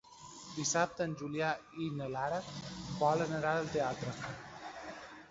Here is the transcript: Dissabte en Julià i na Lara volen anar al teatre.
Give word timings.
Dissabte 0.53 1.03
en 1.09 1.11
Julià 1.17 1.49
i 1.87 1.89
na 1.97 2.07
Lara 2.13 2.39
volen 3.01 3.35
anar 3.41 3.51
al 3.59 3.69
teatre. 3.77 4.15